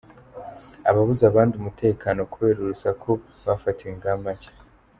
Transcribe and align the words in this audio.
Ababuza 0.89 1.23
abandi 1.31 1.53
umutekano 1.57 2.19
kubera 2.33 2.57
urusaku 2.61 3.11
bafatiwe 3.47 3.91
ingamba 3.95 4.27
nshya 4.35 4.51